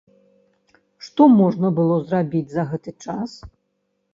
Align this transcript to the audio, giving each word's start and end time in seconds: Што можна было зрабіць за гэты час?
Што 1.09 1.27
можна 1.41 1.71
было 1.81 1.99
зрабіць 2.07 2.45
за 2.55 2.63
гэты 2.71 2.91
час? 3.07 3.37